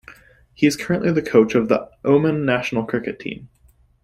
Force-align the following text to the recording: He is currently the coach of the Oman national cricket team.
He 0.55 0.65
is 0.65 0.75
currently 0.77 1.11
the 1.11 1.21
coach 1.21 1.53
of 1.53 1.69
the 1.69 1.87
Oman 2.03 2.43
national 2.43 2.85
cricket 2.85 3.19
team. 3.19 3.49